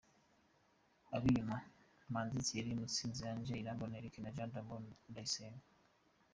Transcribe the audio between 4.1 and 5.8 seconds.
na Jean D’Amour Ndayisenga.